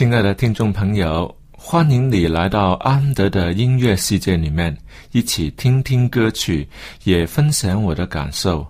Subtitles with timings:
[0.00, 4.74] 亲爱的听众朋友，欢迎你来到安德的音乐世界里面，
[5.12, 6.66] 一起听听歌曲，
[7.04, 8.66] 也分享我的感受。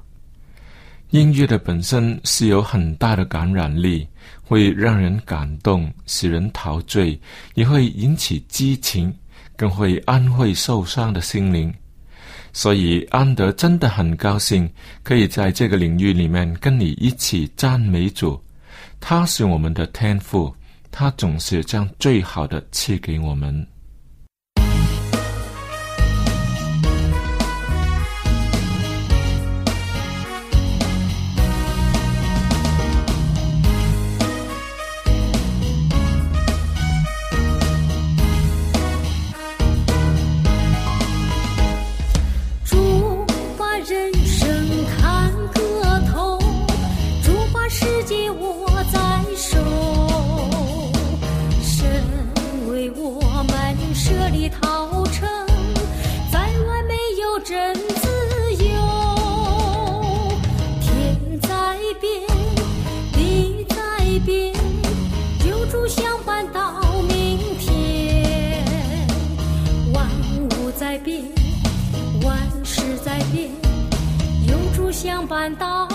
[1.10, 4.04] 音乐的本身是有很大的感染力，
[4.42, 7.16] 会让人感动，使人陶醉，
[7.54, 9.14] 也会引起激情，
[9.56, 11.72] 更会安慰受伤的心灵。
[12.52, 14.68] 所以，安德真的很高兴，
[15.04, 18.36] 可以在这个领域里面跟你一起赞美主。
[18.98, 20.52] 他是我们的天赋。
[20.90, 23.66] 他总是将最好的赐给我们。
[75.02, 75.89] 相伴到。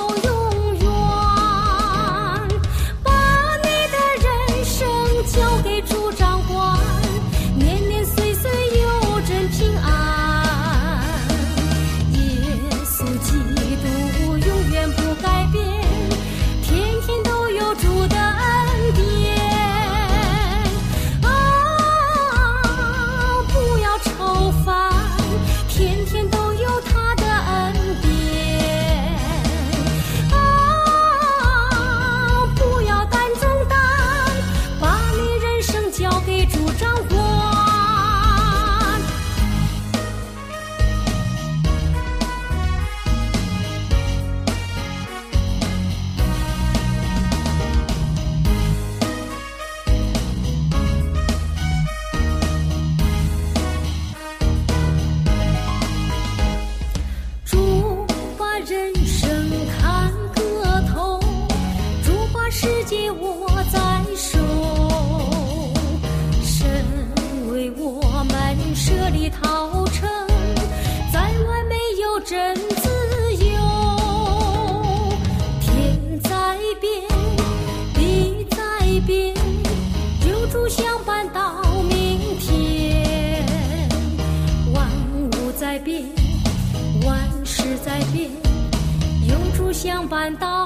[90.06, 90.65] 相伴到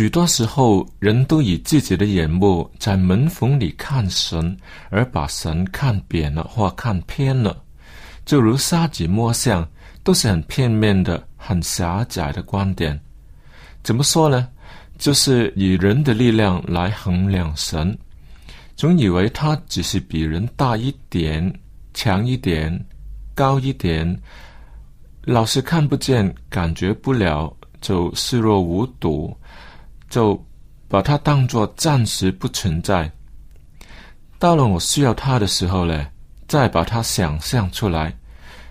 [0.00, 4.56] 许多时候，人都以自己的眼目在门缝里看神，
[4.88, 7.62] 而把神看扁了或看偏了。
[8.24, 9.68] 就如沙子摸象，
[10.02, 12.98] 都是很片面的、很狭窄的观点。
[13.82, 14.48] 怎么说呢？
[14.96, 17.94] 就是以人的力量来衡量神，
[18.76, 21.60] 总以为他只是比人大一点、
[21.92, 22.86] 强一点、
[23.34, 24.18] 高一点，
[25.24, 29.36] 老是看不见、感觉不了，就视若无睹，
[30.10, 30.38] 就
[30.86, 33.10] 把它当作暂时不存在。
[34.38, 36.06] 到了我需要他的时候呢，
[36.46, 38.14] 再把它想象出来。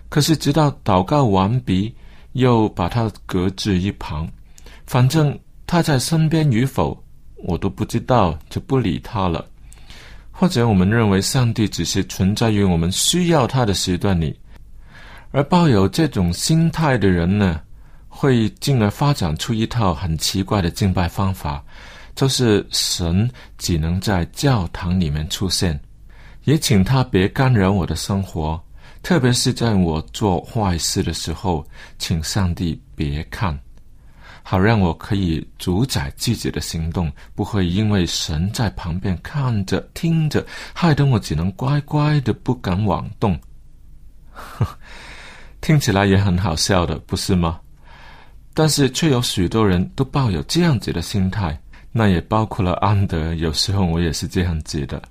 [0.07, 1.95] 可是直到祷告完毕，
[2.33, 4.29] 又把它搁置一旁，
[4.85, 5.35] 反正。
[5.71, 6.99] 他在身边与否，
[7.43, 9.45] 我都不知道，就不理他了。
[10.31, 14.35] 或者我们认为上帝只是存在于我们需要他的时段里，
[15.29, 17.61] 而抱有这种心态的人呢，
[18.19, 21.63] 会进而发展出一套很奇怪的敬拜方法，
[22.15, 25.79] 就是神只能在教堂里面出现，
[26.43, 28.61] 也请他别干扰我的生活，
[29.01, 31.65] 特别是在我做坏事的时候，
[31.97, 33.57] 请上帝别看。
[34.43, 43.39] 好让我可以主宰自己的行动，不会因为神在旁边看着、听着，害得我只能乖乖的不敢妄动。
[45.61, 47.61] 听起来也很好笑的，不是吗？
[48.59, 51.57] 但是却有许多人都抱有这样子的心态，
[51.93, 53.33] 那也包括了安德。
[53.35, 55.01] 有时候我也是这样子的。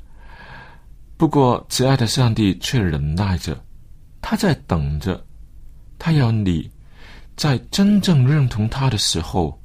[1.16, 3.58] 不过，慈爱的上帝却忍耐着，
[4.20, 5.24] 他在等着，
[5.98, 6.70] 他要你。
[7.38, 9.58] 在真正认同他的时候，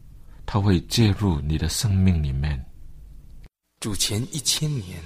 [0.46, 2.58] 他会介入你的生命里面。
[3.82, 4.98] 主前一千年，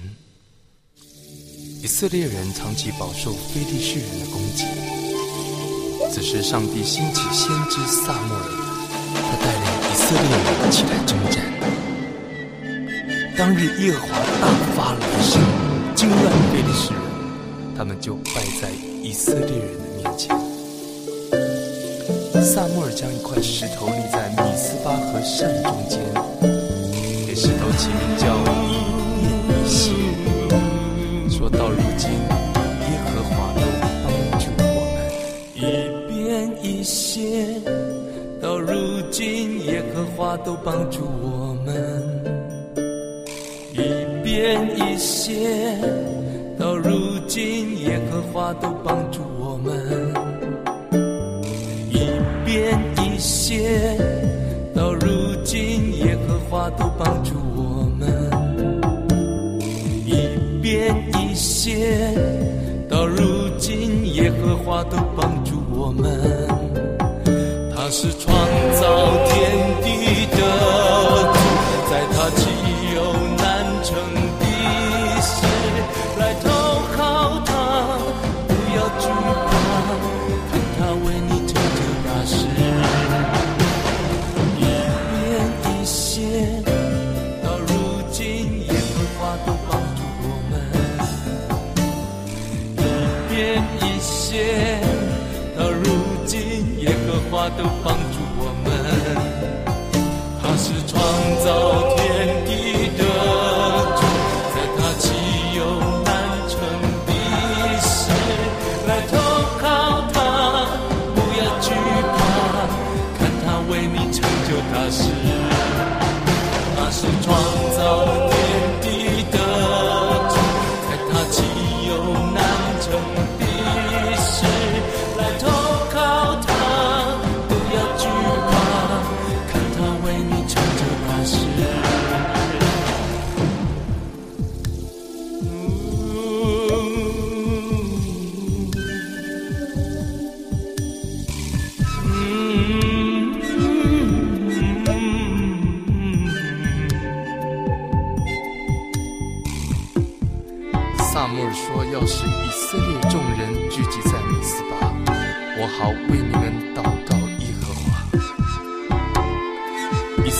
[1.82, 4.64] 以色列人长期饱受非利士人的攻击。
[6.12, 8.57] 此时，上帝兴起先知萨默尔，
[9.14, 11.36] 他带领以色列人起来征战。
[13.36, 14.44] 当日，耶和华大
[14.74, 15.40] 发雷声，
[15.94, 16.20] 惊乱
[16.50, 17.00] 非利士人，
[17.76, 18.68] 他们就败在
[19.02, 20.36] 以色列人的面前。
[22.42, 25.98] 萨穆尔将一块石头立在米斯巴和善中间，
[27.26, 28.26] 给石头起名叫
[28.64, 28.84] 以
[29.14, 29.92] 便以谢。
[31.28, 33.60] 说到如今，耶和华都
[34.02, 34.06] 帮
[34.38, 34.96] 助我们。
[35.54, 35.58] 一
[36.08, 36.16] 便
[36.64, 37.77] 一谢，到如今
[40.18, 42.02] 耶和华都帮助我们。
[43.72, 43.78] 一
[44.24, 45.78] 便一些，
[46.58, 49.72] 到如今耶和华都帮助我们。
[51.88, 52.00] 一
[52.44, 53.96] 遍一些
[54.74, 58.10] 到如今，耶和华都帮助我们，
[60.04, 62.12] 一变一些。
[62.88, 66.47] 到如今，耶和华都帮助我们，
[67.90, 68.36] 是创
[68.78, 69.50] 造天
[69.82, 70.17] 地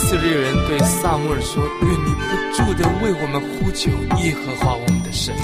[0.09, 3.91] 以色列人对撒母耳说：“愿你不住的为我们呼求
[4.25, 5.35] 耶和华我们的神，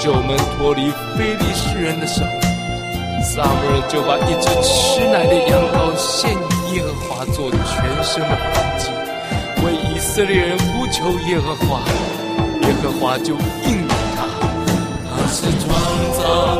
[0.00, 2.24] 救我们脱离非利士人的手。”
[3.22, 8.90] 撒母耳就把一只吃奶的羊羔献给耶和华做全身的燔祭，
[9.62, 11.78] 为以色列人呼求耶和华，
[12.66, 14.26] 耶和华就应允他。
[15.14, 15.70] 他是创
[16.18, 16.58] 造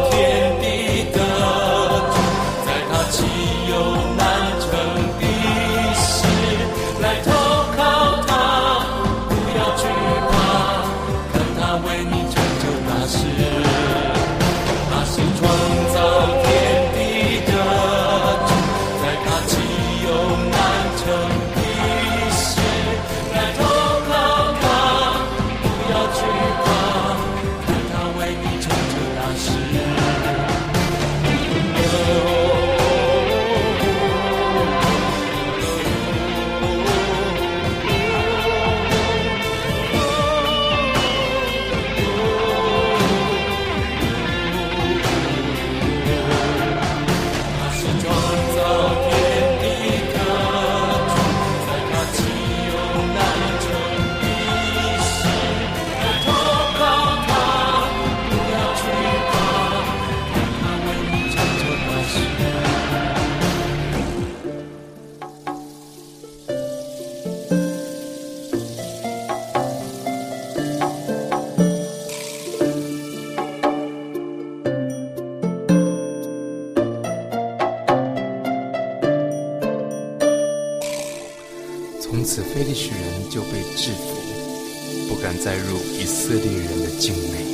[82.25, 87.45] 此非利士人就被制服，不敢再入以色列人的境内。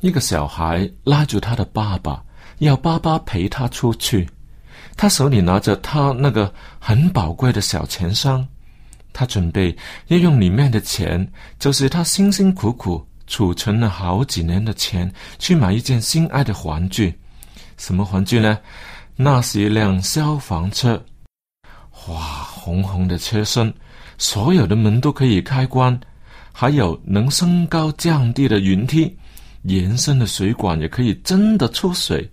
[0.00, 2.24] 一个小孩拉住他的爸爸，
[2.58, 4.28] 要爸爸陪他出去。
[4.96, 8.46] 他手里拿着他那个很宝贵的小钱箱，
[9.12, 17.16] 他准备要用里面的钱，就是他辛辛苦苦储存了好几年的钱，去买一件心爱的玩具。
[17.76, 18.58] 什么玩具呢？
[19.14, 21.00] 那是一辆消防车。
[22.08, 23.72] 哇，红红的车身，
[24.16, 25.98] 所有的门都可以开关，
[26.52, 29.16] 还有能升高降低的云梯。
[29.62, 32.28] 延伸的水管也可以真的出水，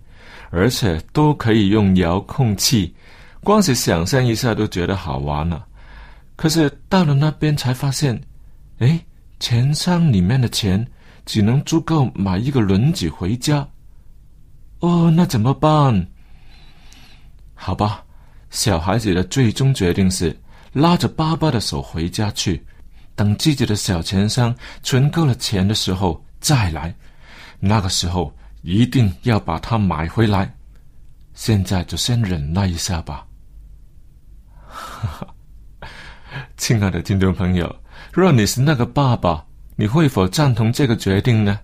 [0.50, 2.94] 而且都可以用遥控器，
[3.42, 5.66] 光是想象一下都觉得好玩了。
[6.36, 8.18] 可是到了那边才发现，
[8.78, 8.98] 哎，
[9.38, 10.86] 钱箱里面的钱
[11.24, 13.66] 只能足够买一个轮子回家。
[14.80, 16.06] 哦，那怎么办？
[17.54, 18.04] 好吧，
[18.50, 20.38] 小孩子的最终决定是
[20.72, 22.64] 拉着爸爸的手回家去，
[23.14, 26.94] 等自己的小钱箱存够了钱的时候再来。
[27.58, 28.30] 那个时候
[28.62, 30.54] 一定要把它买回来，
[31.32, 33.26] 现在就先忍耐一下吧。
[34.68, 35.08] 哈
[35.80, 35.88] 哈
[36.58, 37.74] 亲爱的听众朋友，
[38.18, 39.44] 若你是那个爸爸，
[39.76, 41.60] 你会否赞同这个决定呢？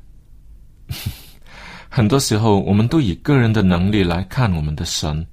[1.89, 5.27] 很多时候，我们都以个人的能力来看我们的神，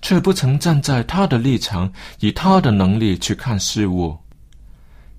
[0.00, 4.16] 却不曾站在他的立场，以他的能力去看事物。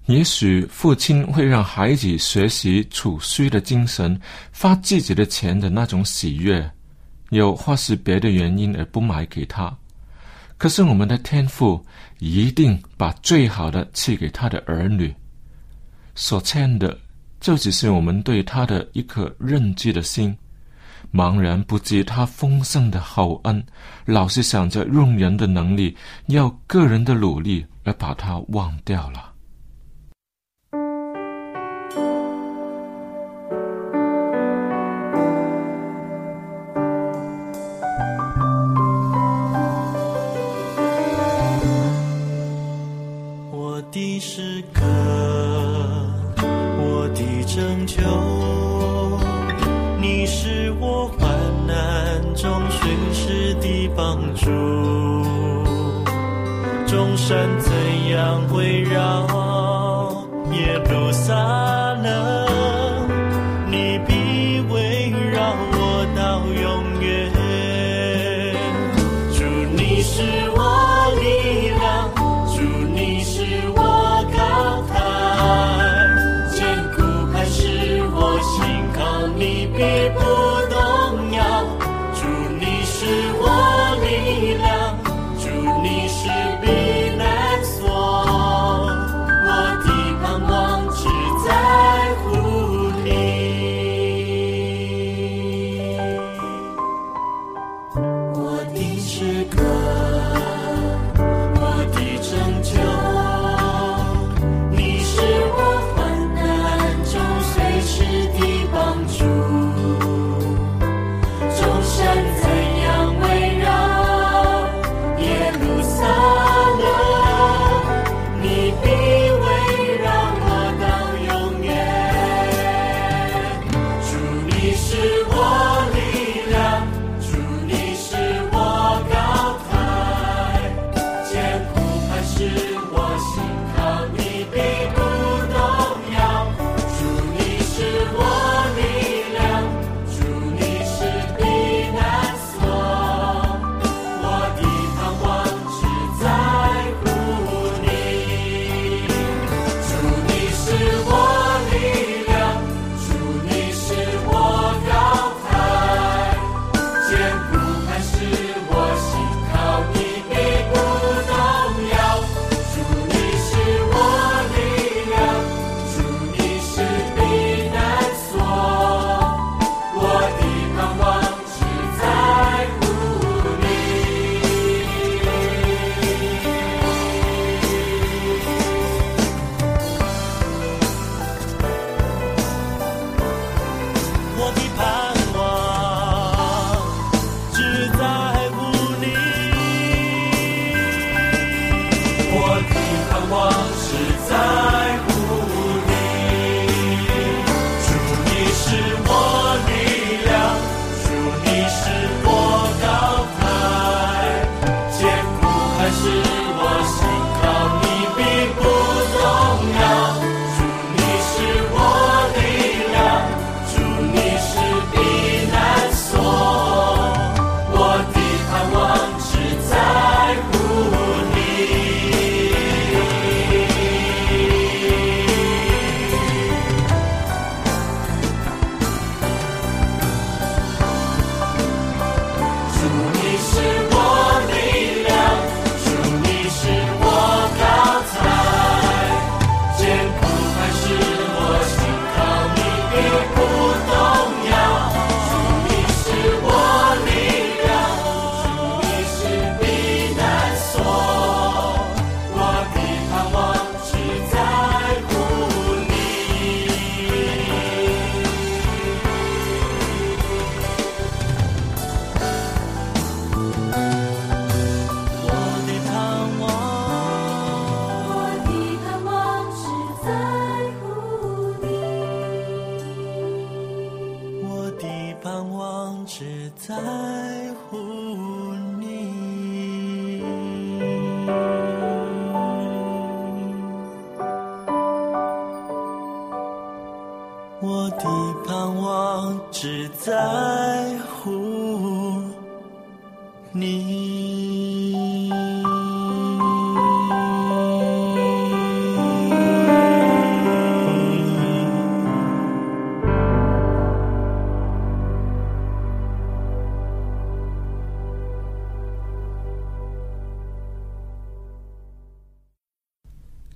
[0.07, 4.19] 也许父亲会让孩子学习储蓄的精神，
[4.51, 6.67] 发自己的钱的那种喜悦，
[7.29, 9.71] 又或是别的原因而不买给他。
[10.57, 11.85] 可是我们的天父
[12.17, 15.13] 一定把最好的赐给他的儿女，
[16.15, 16.97] 所欠的
[17.39, 20.35] 就只是我们对他的一颗认知的心，
[21.13, 23.63] 茫然不知他丰盛的好恩，
[24.05, 25.95] 老是想着用人的能力，
[26.27, 29.34] 要个人的努力来把他忘掉了。
[57.27, 57.73] 山怎
[58.09, 58.84] 样会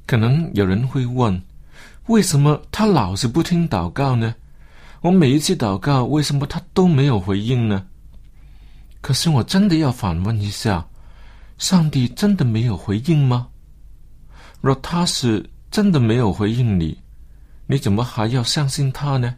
[0.09, 1.39] 可能有人会问：
[2.07, 4.33] 为什么他老是不听祷告呢？
[5.01, 7.85] 我每一次祷告，为什么他都没有回应呢？
[9.01, 10.83] 可是我真的要反问一下：
[11.59, 13.49] 上帝真的没有回应吗？
[14.61, 16.97] 若他是真的没有回应你，
[17.67, 19.35] 你怎么还要相信他呢？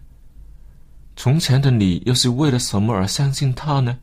[1.18, 3.98] 从前的你又是为了什么而相信他呢？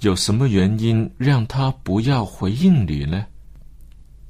[0.00, 3.24] 有什么原因让他不要回应你呢？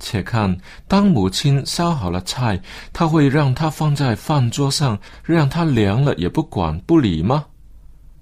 [0.00, 0.56] 且看，
[0.88, 2.60] 当母亲烧好了菜，
[2.92, 7.44] 他会让它放在饭桌上，让它凉了也不管不理吗？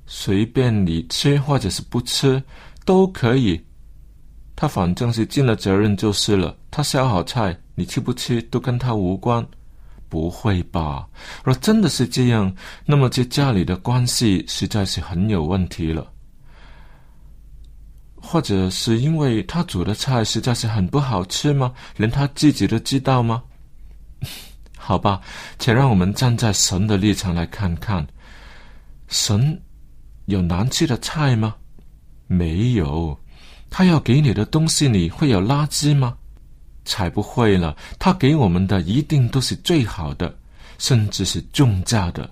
[0.06, 2.42] 随便你吃或者是不吃
[2.84, 3.62] 都可以，
[4.56, 6.56] 他反正是尽了责任就是了。
[6.70, 9.46] 他烧好菜，你吃不吃都跟他无关。
[10.10, 11.06] 不会吧？
[11.44, 12.50] 若真的是这样，
[12.86, 16.10] 那么这家里的关系实在是很有问题了。
[18.30, 21.72] 或者是因为他煮的菜实在是很不好吃吗？
[21.96, 23.42] 连他自己都知道吗？
[24.76, 25.22] 好吧，
[25.58, 28.06] 且让我们站在神的立场来看看，
[29.08, 29.58] 神
[30.26, 31.54] 有难吃的菜吗？
[32.26, 33.18] 没有。
[33.70, 36.14] 他要给你的东西里会有垃圾吗？
[36.84, 37.74] 才不会了。
[37.98, 40.38] 他给我们的一定都是最好的，
[40.76, 42.30] 甚至是重价的。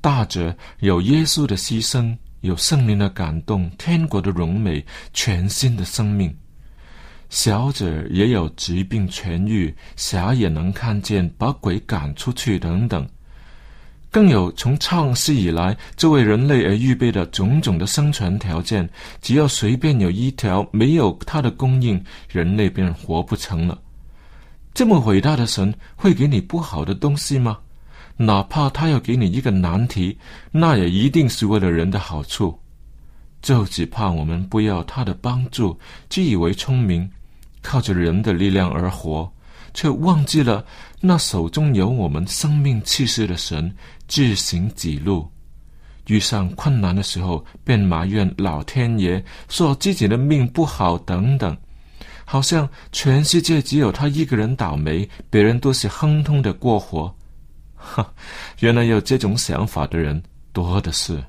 [0.00, 2.16] 大者有耶稣的牺牲。
[2.46, 6.30] 有圣灵的感动，天国的荣美，全新的生命；
[7.28, 13.06] 小者也有疾病痊愈，瞎也能看见，把鬼赶出去等等。
[14.10, 18.88] 更有从创世以来，就为人类而预备的种种的生存条件，
[19.20, 23.78] 只要随便有一条没有它的供应，人类便活不成了。
[24.72, 27.58] 这么伟大的神，会给你不好的东西吗？
[28.16, 30.16] 哪怕他要给你一个难题，
[30.50, 32.58] 那也一定是为了人的好处，
[33.42, 37.08] 就只怕我们不要他的帮助，自以为聪明，
[37.62, 39.30] 靠着人的力量而活，
[39.74, 40.64] 却忘记了
[41.00, 43.70] 那手中有我们生命气势的神
[44.08, 45.30] 自行己路。
[46.06, 51.54] 遇上困难的时候，便埋怨老天爷，说自己的命不好等等，
[52.24, 57.14] 好像全世界只有他一个人倒霉，别人都是亨通的过活。
[57.86, 58.12] 哈，
[58.58, 60.20] 原来有这种想法的人
[60.52, 61.22] 多的是。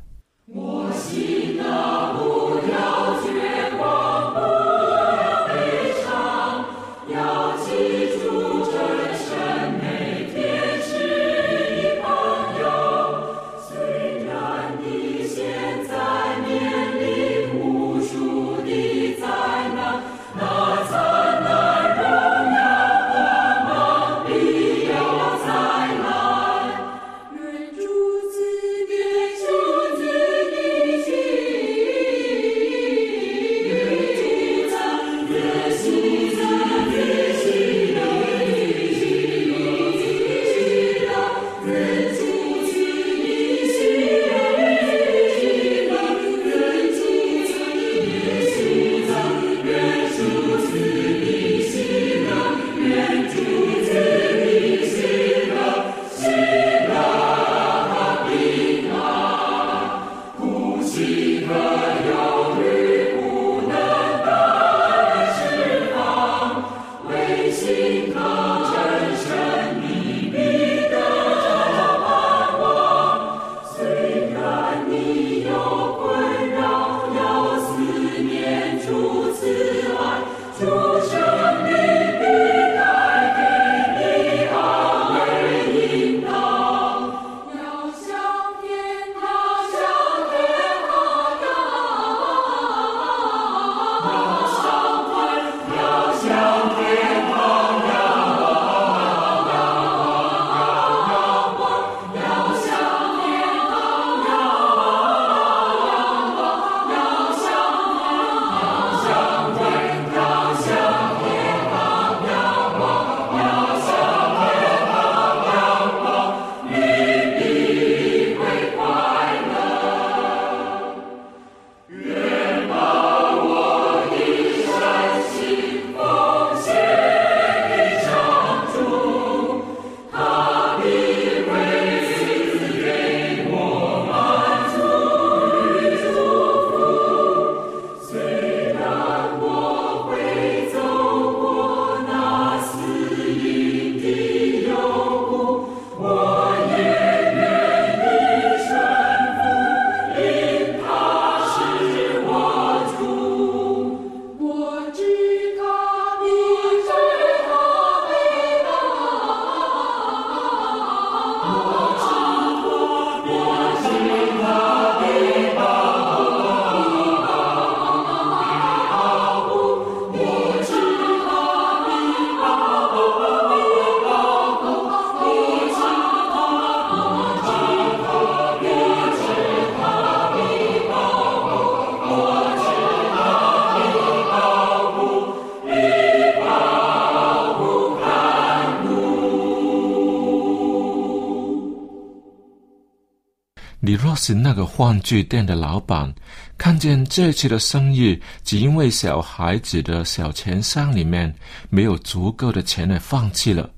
[194.27, 196.13] 是那个玩具店的老板，
[196.57, 201.33] 看见这次的生意只因为小孩子的小钱箱里面
[201.69, 203.69] 没有足够的钱而放弃了，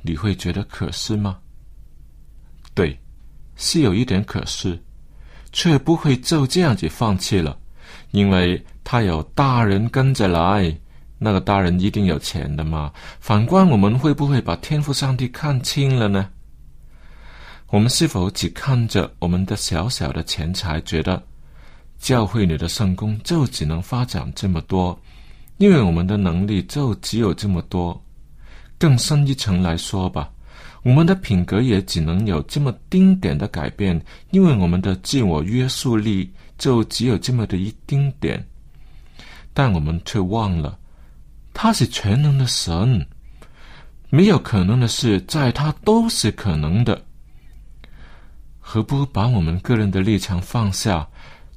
[0.00, 1.38] 你会觉得可惜吗？
[2.74, 2.98] 对，
[3.54, 4.76] 是有一点可惜，
[5.52, 7.56] 却不会就这样子放弃了，
[8.10, 10.76] 因为他有大人跟着来，
[11.16, 12.92] 那个大人一定有钱的嘛。
[13.20, 16.28] 反观我们会不会把天赋上帝看清了呢？
[17.72, 21.22] 我们是否只看着我们的小小的钱财，觉得
[21.98, 25.00] 教会里的圣工就只能发展这么多，
[25.56, 27.98] 因为我们的能力就只有这么多？
[28.76, 30.30] 更深一层来说吧，
[30.82, 33.98] 我们的品格也只能有这么丁点的改变，
[34.32, 38.46] 因为我们的自我约束力就只有这么的一丁点。
[39.54, 40.78] 但我们却忘了，
[41.54, 43.06] 他是全能的神，
[44.10, 47.02] 没有可能的事，在他都是可能的。
[48.74, 51.06] 何不把我们个人的立场放下，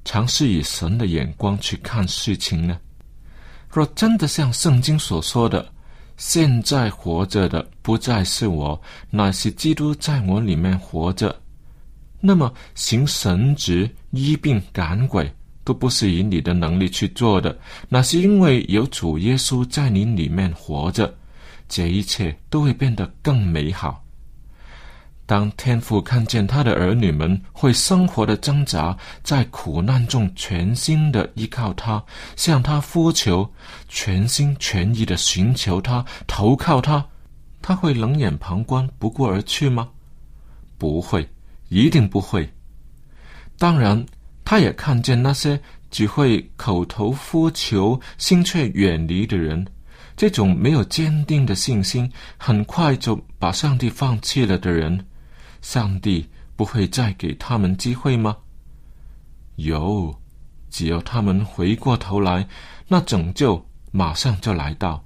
[0.04, 2.78] 尝试以神的眼光去看事情呢？
[3.70, 5.66] 若真的像圣经所说的，
[6.18, 11.34] 现在活着的不再是我，乃是基督在我里面活着，
[12.20, 21.16] 那么行神职、医病、赶鬼，都不是以你的能力去做的，那是因为有主耶稣在你里面活着，
[21.70, 24.04] 这一切都会变得更美好。
[25.28, 32.04] 当天父看见他的儿女们会生活的挣扎，在苦难中全心的依靠他，
[32.36, 33.52] 向他呼求，
[33.90, 37.04] 全心全意的寻求他，投靠他，
[37.60, 39.90] 他会冷眼旁观，不顾而去吗？
[40.78, 41.28] 不会，
[41.70, 42.48] 一定不会。
[43.58, 44.06] 当然，
[44.44, 45.60] 他也看见那些
[45.90, 49.66] 只会口头呼求，心却远离的人，
[50.16, 55.04] 这种没有坚定的信心，很快就把上帝放弃了的人。
[55.66, 58.38] 上帝不会再给他们机会吗？
[59.56, 60.22] 有，
[60.70, 62.48] 只要他们回过头来，
[62.88, 65.04] 那拯救马上就来到。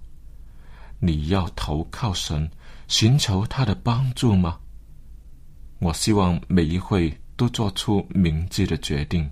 [0.99, 2.51] 你要投靠神，
[2.89, 4.59] 寻求他的帮助吗？
[5.79, 9.31] 我希望每一会都做出明智的决定。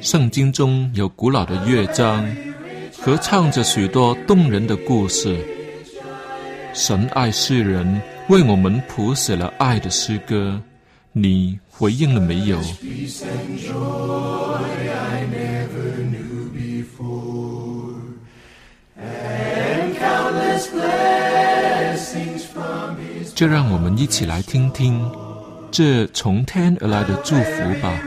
[0.00, 2.24] 圣经中有古老的乐章，
[3.00, 5.36] 合唱着许多动人的故事。
[6.74, 10.60] 神爱世人，为我们谱写了爱的诗歌。
[11.12, 12.58] 你回应了没有？
[23.34, 25.10] 就让我们一起来听听
[25.72, 28.00] 这从天而来的祝福吧。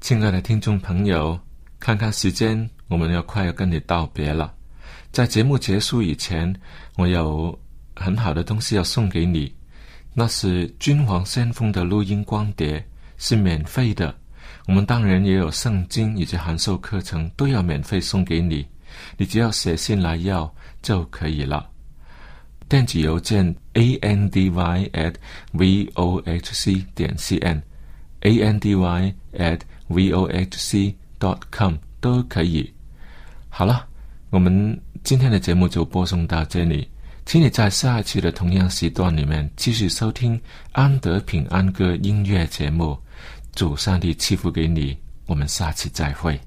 [0.00, 1.38] 亲爱的听众朋友，
[1.78, 4.54] 看看时间，我们要快要跟你道别了。
[5.12, 6.54] 在节目结束以前，
[6.96, 7.58] 我有
[7.94, 9.54] 很好的东西要送给你，
[10.14, 12.82] 那是君王先锋的录音光碟，
[13.18, 14.14] 是免费的。
[14.66, 18.66] 我们当然也有圣经以及函授课程，都要免费送给你。
[19.16, 20.52] 你只要写信来要
[20.82, 21.68] 就可以了。
[22.68, 25.14] 电子邮件 a n d y at
[25.52, 30.96] v o h c 点 c n，a n d y at v o h c
[31.20, 32.72] dot com 都可以。
[33.48, 33.86] 好了，
[34.30, 36.88] 我们今天的节目就播送到这里，
[37.24, 40.40] 请你在下一期的同样时段里面继续收听
[40.72, 42.98] 安德平安歌音乐节目。
[43.56, 46.38] 主上帝赐福给你，我们下次再会。